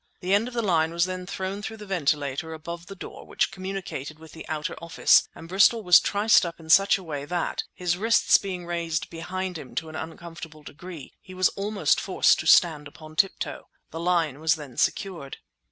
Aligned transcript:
The 0.21 0.33
end 0.33 0.47
of 0.47 0.55
the 0.55 0.63
line 0.63 0.91
was 0.91 1.05
then 1.05 1.27
thrown 1.27 1.61
through 1.61 1.77
the 1.77 1.85
ventilator 1.85 2.53
above 2.55 2.87
the 2.87 2.95
door 2.95 3.23
which 3.23 3.51
communicated 3.51 4.17
with 4.17 4.31
the 4.31 4.49
outer 4.49 4.73
office 4.81 5.29
and 5.35 5.47
Bristol 5.47 5.83
was 5.83 5.99
triced 5.99 6.43
up 6.43 6.59
in 6.59 6.71
such 6.71 6.97
a 6.97 7.03
way 7.03 7.23
that, 7.25 7.61
his 7.71 7.97
wrists 7.97 8.39
being 8.39 8.65
raised 8.65 9.11
behind 9.11 9.59
him 9.59 9.75
to 9.75 9.89
an 9.89 9.95
uncomfortable 9.95 10.63
degree, 10.63 11.13
he 11.21 11.35
was 11.35 11.49
almost 11.49 12.01
forced 12.01 12.39
to 12.39 12.47
stand 12.47 12.87
upon 12.87 13.15
tiptoe. 13.15 13.67
The 13.91 13.99
line 13.99 14.39
was 14.39 14.55
then 14.55 14.75
secured. 14.75 15.37